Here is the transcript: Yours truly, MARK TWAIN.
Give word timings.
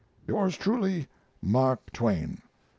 Yours 0.25 0.57
truly, 0.57 1.07
MARK 1.43 1.91
TWAIN. 1.93 2.41